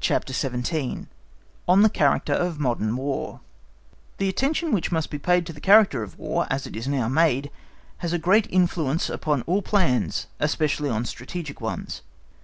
[0.00, 1.06] CHAPTER XVII.
[1.68, 3.42] On the Character of Modern War
[4.18, 7.06] The attention which must be paid to the character of War as it is now
[7.06, 7.52] made,
[7.98, 12.02] has a great influence upon all plans, especially on strategic ones.